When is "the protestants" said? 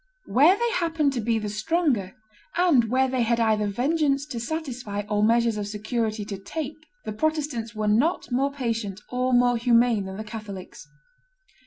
7.05-7.75